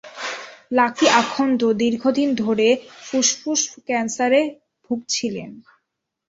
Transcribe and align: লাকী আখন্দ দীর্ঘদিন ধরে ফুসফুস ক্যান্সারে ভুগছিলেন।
লাকী 0.71 1.07
আখন্দ 1.21 1.61
দীর্ঘদিন 1.81 2.29
ধরে 2.35 2.67
ফুসফুস 3.05 3.61
ক্যান্সারে 3.87 4.41
ভুগছিলেন। 4.85 5.51